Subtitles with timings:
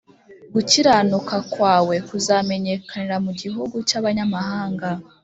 [0.53, 4.89] Gukiranuka kwawe kuzamenyekanira mu gihugu cy’abanyamahanga